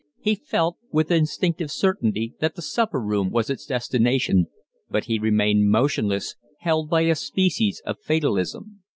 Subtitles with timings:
[0.19, 4.47] He felt with instinctive certainty that the supper room was its destination,
[4.89, 8.81] but he remained motionless, held by a species of fatalism.